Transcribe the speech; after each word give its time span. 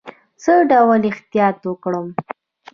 څه 0.43 0.53
ډول 0.71 1.01
احتیاط 1.11 1.57
وکړم؟ 1.65 2.07